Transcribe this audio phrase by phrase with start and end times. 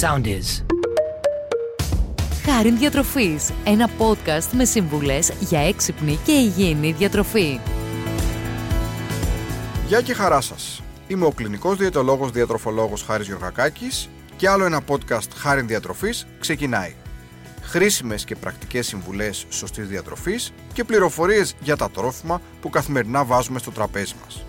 [0.00, 0.64] sound is.
[2.44, 7.60] Χάριν Διατροφής, ένα podcast με σύμβουλες για έξυπνη και υγιεινή διατροφή.
[9.86, 10.82] Γεια και χαρά σας.
[11.06, 16.94] Είμαι ο κλινικός διαιτολόγος διατροφολόγος Χάρης Γιωργακάκης και άλλο ένα podcast Χάριν Διατροφής ξεκινάει.
[17.62, 23.70] Χρήσιμες και πρακτικές συμβουλές σωστής διατροφής και πληροφορίες για τα τρόφιμα που καθημερινά βάζουμε στο
[23.70, 24.44] τραπέζι μας.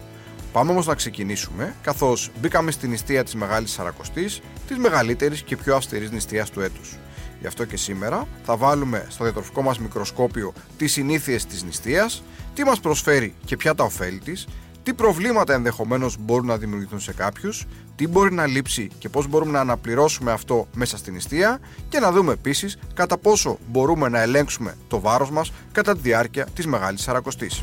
[0.51, 5.75] Πάμε όμως να ξεκινήσουμε, καθώς μπήκαμε στην νηστεία της Μεγάλης Σαρακοστής, της μεγαλύτερης και πιο
[5.75, 6.97] αυστηρής νηστείας του έτους.
[7.39, 12.23] Γι' αυτό και σήμερα θα βάλουμε στο διατροφικό μας μικροσκόπιο τις συνήθειες της νηστείας,
[12.53, 14.47] τι μας προσφέρει και ποια τα ωφέλη της,
[14.83, 19.51] τι προβλήματα ενδεχομένως μπορούν να δημιουργηθούν σε κάποιους, τι μπορεί να λείψει και πώς μπορούμε
[19.51, 21.59] να αναπληρώσουμε αυτό μέσα στην νηστεία
[21.89, 26.45] και να δούμε επίσης κατά πόσο μπορούμε να ελέγξουμε το βάρος μας κατά τη διάρκεια
[26.45, 27.61] της Μεγάλης Σαρακοστής.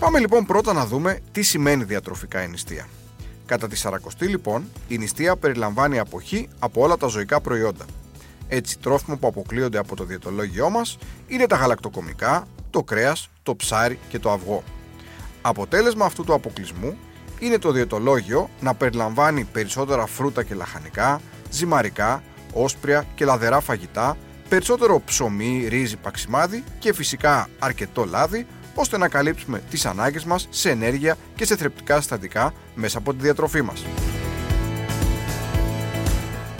[0.00, 2.88] Πάμε λοιπόν πρώτα να δούμε τι σημαίνει διατροφικά η νηστεία.
[3.46, 7.84] Κατά τη Σαρακοστή λοιπόν, η νηστεία περιλαμβάνει αποχή από όλα τα ζωικά προϊόντα.
[8.48, 13.98] Έτσι, τρόφιμα που αποκλείονται από το διαιτολόγιό μας είναι τα γαλακτοκομικά, το κρέας, το ψάρι
[14.08, 14.62] και το αυγό.
[15.42, 16.96] Αποτέλεσμα αυτού του αποκλεισμού
[17.38, 24.16] είναι το διαιτολόγιο να περιλαμβάνει περισσότερα φρούτα και λαχανικά, ζυμαρικά, όσπρια και λαδερά φαγητά,
[24.48, 30.70] περισσότερο ψωμί, ρύζι, παξιμάδι και φυσικά αρκετό λάδι ώστε να καλύψουμε τις ανάγκες μας σε
[30.70, 33.84] ενέργεια και σε θρεπτικά συστατικά μέσα από τη διατροφή μας.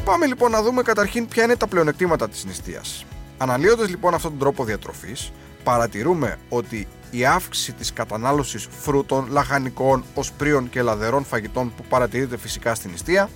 [0.04, 3.04] Πάμε λοιπόν να δούμε καταρχήν ποια είναι τα πλεονεκτήματα της νηστείας.
[3.38, 10.70] Αναλύοντας λοιπόν αυτόν τον τρόπο διατροφής, παρατηρούμε ότι η αύξηση της κατανάλωσης φρούτων, λαχανικών, οσπρίων
[10.70, 13.28] και λαδερών φαγητών που παρατηρείται φυσικά στην νηστεία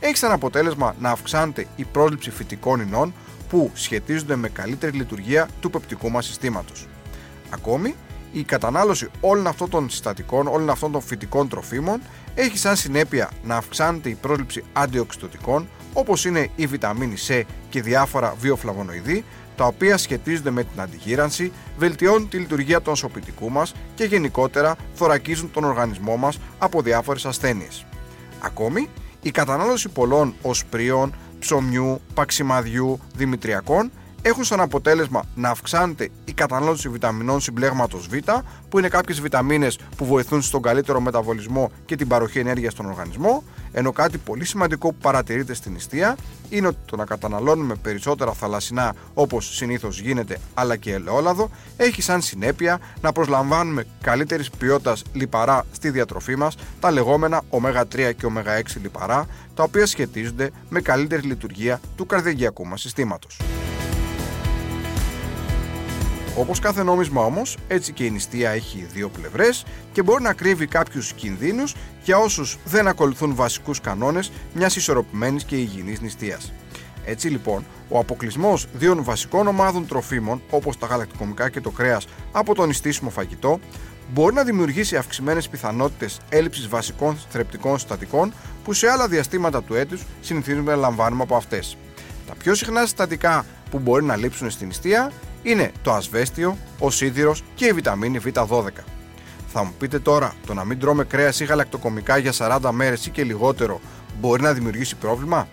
[0.00, 3.14] έχει σαν αποτέλεσμα να αυξάνεται η πρόσληψη φυτικών ινών
[3.48, 6.86] που σχετίζονται με καλύτερη λειτουργία του πεπτικού μας συστήματος.
[7.50, 7.94] Ακόμη,
[8.32, 12.00] η κατανάλωση όλων αυτών των συστατικών, όλων αυτών των φυτικών τροφίμων
[12.34, 18.34] έχει σαν συνέπεια να αυξάνεται η πρόσληψη αντιοξυδοτικών όπως είναι η βιταμίνη C και διάφορα
[18.40, 19.24] βιοφλαβονοειδή
[19.56, 25.50] τα οποία σχετίζονται με την αντιγύρανση, βελτιώνουν τη λειτουργία των σωπητικού μας και γενικότερα θωρακίζουν
[25.50, 27.86] τον οργανισμό μας από διάφορες ασθένειες.
[28.40, 28.88] Ακόμη,
[29.22, 33.90] η κατανάλωση πολλών οσπρίων, ψωμιού, παξιμαδιού, δημητριακών
[34.22, 38.14] έχουν σαν αποτέλεσμα να αυξάνεται η κατανάλωση βιταμινών συμπλέγματος Β,
[38.68, 43.42] που είναι κάποιες βιταμίνες που βοηθούν στον καλύτερο μεταβολισμό και την παροχή ενέργειας στον οργανισμό.
[43.72, 46.16] Ενώ κάτι πολύ σημαντικό που παρατηρείται στην νηστεία
[46.48, 52.22] είναι ότι το να καταναλώνουμε περισσότερα θαλασσινά όπως συνήθως γίνεται, αλλά και ελαιόλαδο, έχει σαν
[52.22, 59.26] συνέπεια να προσλαμβάνουμε καλύτερης ποιότητας λιπαρά στη διατροφή μας, τα λεγόμενα ω3 και ω6 λιπαρά,
[59.54, 63.36] τα οποία σχετίζονται με καλύτερη λειτουργία του καρδιαγιακού μας συστήματος.
[66.36, 70.66] Όπως κάθε νόμισμα όμως, έτσι και η νηστεία έχει δύο πλευρές και μπορεί να κρύβει
[70.66, 76.52] κάποιους κινδύνους για όσους δεν ακολουθούν βασικούς κανόνες μιας ισορροπημένης και υγιεινής νηστείας.
[77.04, 82.54] Έτσι λοιπόν, ο αποκλεισμός δύο βασικών ομάδων τροφίμων, όπως τα γαλακτοκομικά και το κρέας, από
[82.54, 83.60] το νηστίσιμο φαγητό,
[84.12, 88.32] μπορεί να δημιουργήσει αυξημένες πιθανότητες έλλειψης βασικών θρεπτικών συστατικών
[88.64, 91.76] που σε άλλα διαστήματα του έτους συνηθίζουμε να λαμβάνουμε από αυτές.
[92.26, 95.12] Τα πιο συχνά συστατικά που μπορεί να λείψουν στην νηστεία
[95.42, 98.66] είναι το ασβέστιο, ο σίδηρος και η βιταμίνη Β12.
[99.52, 103.10] Θα μου πείτε τώρα, το να μην τρώμε κρέας ή γαλακτοκομικά για 40 μέρες ή
[103.10, 103.80] και λιγότερο
[104.20, 105.48] μπορεί να δημιουργήσει πρόβλημα;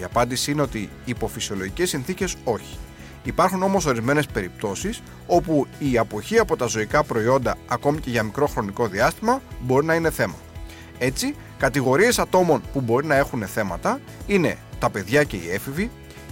[0.00, 2.78] Η απάντηση είναι ότι υπό φυσιολογικές συνθήκες όχι.
[3.22, 8.46] Υπάρχουν όμως ορισμένες περιπτώσεις όπου η αποχή από τα ζωικά προϊόντα ακόμη και για μικρό
[8.46, 10.34] χρονικό διάστημα μπορεί να είναι θέμα.
[10.98, 15.90] Έτσι, κατηγορίες ατόμων που μπορεί να έχουν θέματα είναι τα παιδιά και οι έφηβοι,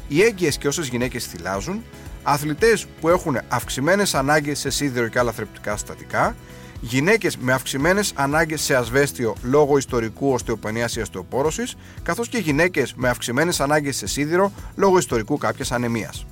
[0.08, 1.82] οι έγκυες και όσες γυναίκες θυλάζουν,
[2.24, 6.36] αθλητές που έχουν αυξημένες ανάγκες σε σίδερο και άλλα θρεπτικά συστατικά,
[6.80, 13.08] γυναίκες με αυξημένες ανάγκες σε ασβέστιο λόγω ιστορικού οστεοπανίας ή οστεοπόρωσης, καθώς και γυναίκες με
[13.08, 16.26] αυξημένες ανάγκες σε σίδηρο λόγω ιστορικού κάποιας ανεμίας.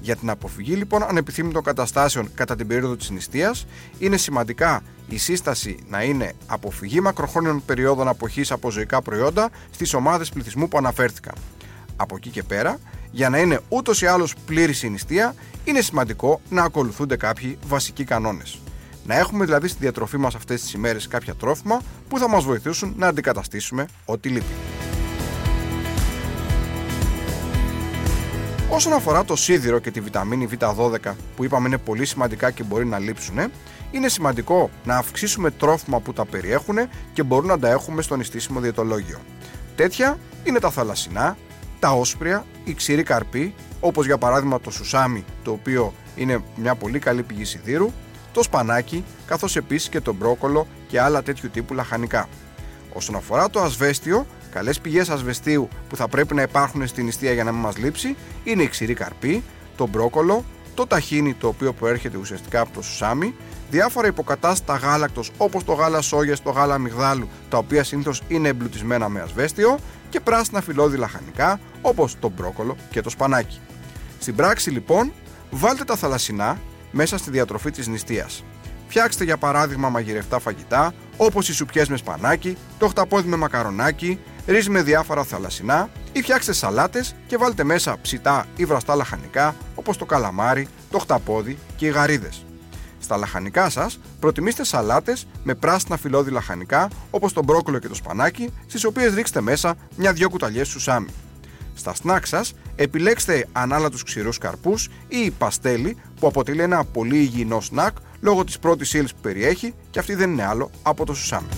[0.00, 3.66] Για την αποφυγή λοιπόν ανεπιθύμητων καταστάσεων κατά την περίοδο της νηστείας,
[3.98, 10.28] είναι σημαντικά η σύσταση να είναι αποφυγή μακροχρόνιων περιόδων αποχής από ζωικά προϊόντα στις ομάδες
[10.28, 11.34] πληθυσμού που αναφέρθηκαν.
[11.96, 12.78] Από εκεί και πέρα,
[13.16, 15.34] για να είναι ούτως ή άλλως πλήρης η νηστεία,
[15.64, 18.58] είναι σημαντικό να ακολουθούνται κάποιοι βασικοί κανόνες.
[19.04, 22.94] Να έχουμε δηλαδή στη διατροφή μας αυτές τις ημέρες κάποια τρόφιμα που θα μας βοηθήσουν
[22.96, 24.54] να αντικαταστήσουμε ό,τι λείπει.
[28.70, 30.96] Όσον αφορά το σίδηρο και τη βιταμίνη Β12
[31.36, 33.38] που είπαμε είναι πολύ σημαντικά και μπορεί να λείψουν,
[33.90, 36.76] είναι σημαντικό να αυξήσουμε τρόφιμα που τα περιέχουν
[37.12, 39.18] και μπορούν να τα έχουμε στο νηστίσιμο διαιτολόγιο.
[39.76, 41.36] Τέτοια είναι τα θαλασσινά,
[41.78, 46.98] τα όσπρια, η ξηρή καρπή, όπως για παράδειγμα το σουσάμι, το οποίο είναι μια πολύ
[46.98, 47.90] καλή πηγή σιδήρου,
[48.32, 52.28] το σπανάκι, καθώς επίσης και το μπρόκολο και άλλα τέτοιου τύπου λαχανικά.
[52.92, 57.44] Όσον αφορά το ασβέστιο, καλές πηγές ασβεστίου που θα πρέπει να υπάρχουν στην νηστεία για
[57.44, 59.42] να μην μας λείψει είναι η ξηρή καρπή,
[59.76, 60.44] το μπρόκολο,
[60.76, 63.34] το ταχίνι το οποίο προέρχεται ουσιαστικά από το σουσάμι,
[63.70, 69.08] διάφορα υποκατάστατα γάλακτος όπως το γάλα σόγιας, το γάλα αμυγδάλου, τα οποία συνήθως είναι εμπλουτισμένα
[69.08, 69.78] με ασβέστιο,
[70.08, 73.60] και πράσινα φυλλώδη λαχανικά όπως το μπρόκολο και το σπανάκι.
[74.18, 75.12] Στην πράξη λοιπόν,
[75.50, 76.58] βάλτε τα θαλασσινά
[76.90, 78.44] μέσα στη διατροφή της νηστείας.
[78.88, 84.70] Φτιάξτε για παράδειγμα μαγειρευτά φαγητά όπως οι σουπιές με σπανάκι, το χταπόδι με μακαρονάκι, ρύζι
[84.70, 89.54] με διάφορα θαλασσινά ή φτιάξτε σαλάτες και βάλτε μέσα ψητά ή βραστά λαχανικά
[89.86, 92.44] όπως το καλαμάρι, το χταπόδι και οι γαρίδες.
[92.98, 98.52] Στα λαχανικά σας, προτιμήστε σαλάτες με πράσινα φυλλώδη λαχανικά όπως το μπρόκολο και το σπανάκι,
[98.66, 101.08] στις οποίες ρίξτε μέσα μια-δυο κουταλιές σουσάμι.
[101.74, 107.96] Στα σνακ σας, επιλέξτε ανάλατους ξηρούς καρπούς ή παστέλι που αποτελεί ένα πολύ υγιεινό σνακ
[108.20, 111.48] λόγω της πρώτης ύλης που περιέχει και αυτή δεν είναι άλλο από το σουσάμι.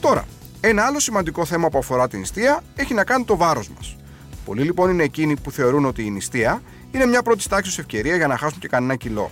[0.00, 0.24] Τώρα,
[0.60, 3.96] ένα άλλο σημαντικό θέμα που αφορά την νηστεία έχει να κάνει το βάρος μας.
[4.44, 8.26] Πολλοί λοιπόν είναι εκείνοι που θεωρούν ότι η νηστεία είναι μια πρώτη τάξη ευκαιρία για
[8.26, 9.30] να χάσουν και κανένα κιλό.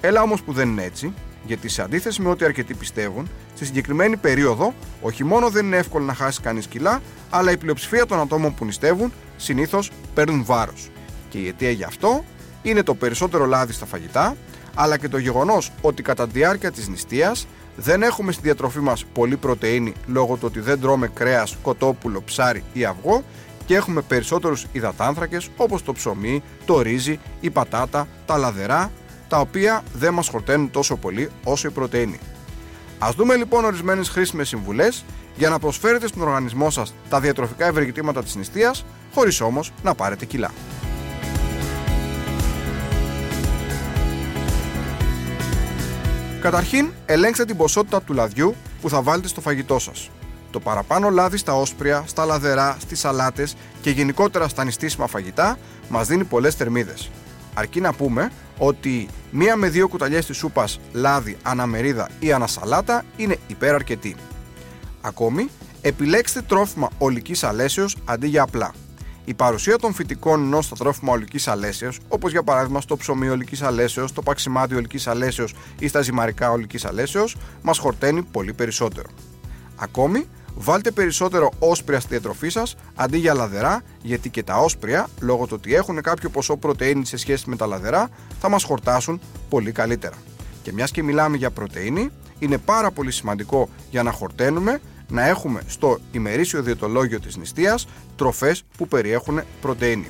[0.00, 1.12] Έλα όμως που δεν είναι έτσι,
[1.44, 6.04] γιατί σε αντίθεση με ό,τι αρκετοί πιστεύουν, στη συγκεκριμένη περίοδο όχι μόνο δεν είναι εύκολο
[6.04, 10.90] να χάσει κανείς κιλά, αλλά η πλειοψηφία των ατόμων που νηστεύουν συνήθως παίρνουν βάρος.
[11.28, 12.24] Και η αιτία γι' αυτό
[12.62, 14.36] είναι το περισσότερο λάδι στα φαγητά,
[14.74, 17.46] αλλά και το γεγονός ότι κατά τη διάρκεια της νηστείας
[17.76, 22.62] δεν έχουμε στη διατροφή μας πολύ πρωτενη λόγω του ότι δεν τρώμε κρέας, κοτόπουλο, ψάρι
[22.72, 23.24] ή αυγό
[23.68, 28.90] και έχουμε περισσότερους υδατάνθρακες όπως το ψωμί, το ρύζι, η πατάτα, τα λαδερά,
[29.28, 32.18] τα οποία δεν μας χορταίνουν τόσο πολύ όσο η πρωτεΐνη.
[32.98, 35.04] Ας δούμε λοιπόν ορισμένες χρήσιμες συμβουλές
[35.36, 38.84] για να προσφέρετε στον οργανισμό σας τα διατροφικά ευεργετήματα της νηστείας,
[39.14, 40.50] χωρίς όμως να πάρετε κιλά.
[46.40, 50.10] Καταρχήν, ελέγξτε την ποσότητα του λαδιού που θα βάλετε στο φαγητό σας.
[50.50, 55.58] Το παραπάνω λάδι στα όσπρια, στα λαδερά, στις σαλάτες και γενικότερα στα νηστίσιμα φαγητά
[55.88, 57.10] μας δίνει πολλές θερμίδες.
[57.54, 63.36] Αρκεί να πούμε ότι μία με δύο κουταλιές της σούπας λάδι, αναμερίδα ή ανασαλάτα είναι
[63.46, 64.16] υπεραρκετή.
[65.00, 65.48] Ακόμη,
[65.80, 68.72] επιλέξτε τρόφιμα ολικής αλέσεως αντί για απλά.
[69.24, 73.62] Η παρουσία των φυτικών ενός στα τρόφιμα ολικής αλέσεως, όπως για παράδειγμα στο ψωμί ολικής
[73.62, 79.08] αλέσεως, στο παξιμάδι ολικής αλέσεως ή στα ζυμαρικά ολικής αλέσεως, μας χορταίνει πολύ περισσότερο.
[79.76, 80.28] Ακόμη,
[80.60, 85.54] Βάλτε περισσότερο όσπρια στη διατροφή σας αντί για λαδερά, γιατί και τα όσπρια, λόγω του
[85.58, 88.08] ότι έχουν κάποιο ποσό πρωτενη σε σχέση με τα λαδερά,
[88.40, 90.16] θα μας χορτάσουν πολύ καλύτερα.
[90.62, 95.60] Και μιας και μιλάμε για πρωτενη, είναι πάρα πολύ σημαντικό για να χορταίνουμε να έχουμε
[95.66, 100.08] στο ημερήσιο διαιτολόγιο της νηστείας τροφές που περιέχουν πρωτεΐνη.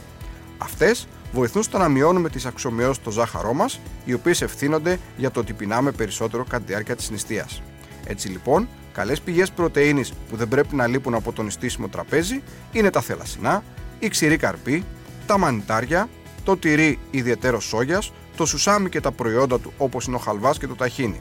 [0.59, 5.41] Αυτές βοηθούν στο να μειώνουμε τις αξιομοιώσεις στο ζάχαρό μας, οι οποίες ευθύνονται για το
[5.41, 7.63] ότι πεινάμε περισσότερο κατά τη διάρκεια της νηστείας.
[8.07, 8.69] Έτσι λοιπόν,
[8.99, 12.43] Καλές πηγές πρωτενη που δεν πρέπει να λείπουν από το νηστίσιμο τραπέζι
[12.73, 13.63] είναι τα θελασσινά,
[13.99, 14.85] η ξηρή καρπή,
[15.27, 16.09] τα μανιτάρια,
[16.45, 20.67] το τυρί ιδιαίτερος σόγιας, το σουσάμι και τα προϊόντα του όπως είναι ο χαλβάς και
[20.67, 21.21] το ταχίνι.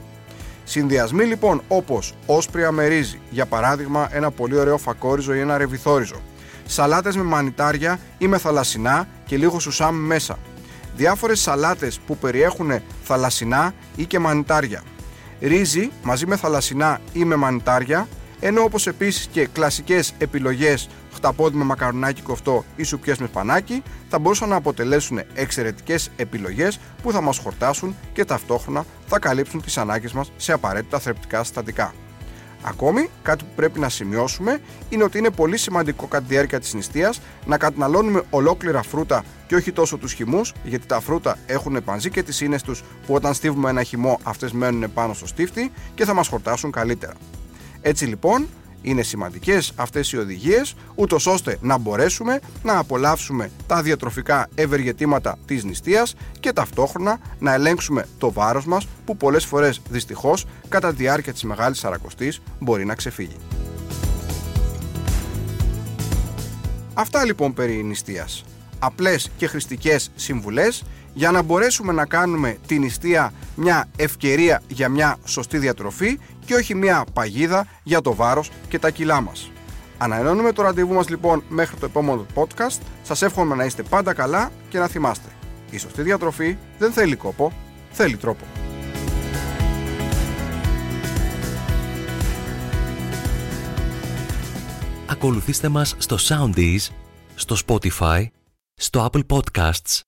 [0.64, 6.20] Συνδυασμοί λοιπόν όπως όσπρια με ρύζι, για παράδειγμα ένα πολύ ωραίο φακόριζο ή ένα ρεβιθόριζο,
[6.66, 10.38] σαλάτες με μανιτάρια ή με θαλασσινά και λίγο σουσάμι μέσα,
[10.96, 12.72] διάφορες σαλάτες που περιέχουν
[13.02, 14.82] θαλασσινά ή και μανιτάρια,
[15.40, 18.08] ρύζι μαζί με θαλασσινά ή με μανιτάρια,
[18.40, 24.18] ενώ όπως επίσης και κλασικές επιλογές χταπόδι με μακαρονάκι κοφτό ή σουπιές με σπανάκι θα
[24.18, 30.12] μπορούσαν να αποτελέσουν εξαιρετικές επιλογές που θα μας χορτάσουν και ταυτόχρονα θα καλύψουν τις ανάγκες
[30.12, 31.94] μας σε απαραίτητα θρεπτικά συστατικά.
[32.62, 36.74] Ακόμη, κάτι που πρέπει να σημειώσουμε είναι ότι είναι πολύ σημαντικό κατά τη διάρκεια της
[36.74, 42.10] νηστείας να καταναλώνουμε ολόκληρα φρούτα και όχι τόσο τους χυμούς, γιατί τα φρούτα έχουν πανζή
[42.10, 46.04] και τις ίνες τους που όταν στίβουμε ένα χυμό αυτές μένουν πάνω στο στίφτη και
[46.04, 47.12] θα μας χορτάσουν καλύτερα.
[47.80, 48.48] Έτσι λοιπόν,
[48.82, 55.64] είναι σημαντικές αυτές οι οδηγίες ούτως ώστε να μπορέσουμε να απολαύσουμε τα διατροφικά ευεργετήματα της
[55.64, 61.32] νηστείας και ταυτόχρονα να ελέγξουμε το βάρος μας που πολλές φορές δυστυχώς κατά τη διάρκεια
[61.32, 63.36] της Μεγάλης Σαρακοστής μπορεί να ξεφύγει.
[66.94, 68.44] Αυτά λοιπόν περί νηστείας.
[68.78, 70.84] Απλές και χρηστικές συμβουλές
[71.18, 76.74] για να μπορέσουμε να κάνουμε την νηστεία μια ευκαιρία για μια σωστή διατροφή και όχι
[76.74, 79.50] μια παγίδα για το βάρος και τα κιλά μας.
[79.98, 82.80] Ανανεώνουμε το ραντεβού μας λοιπόν μέχρι το επόμενο podcast.
[83.02, 85.28] Σας εύχομαι να είστε πάντα καλά και να θυμάστε.
[85.70, 87.52] Η σωστή διατροφή δεν θέλει κόπο,
[87.90, 88.44] θέλει τρόπο.
[95.06, 96.88] Ακολουθήστε μας στο Soundees,
[97.34, 98.26] στο Spotify,
[98.74, 100.07] στο Apple Podcasts